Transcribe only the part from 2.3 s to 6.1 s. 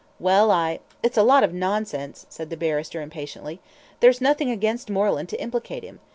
the barrister, impatiently. "There's nothing against Moreland to implicate him.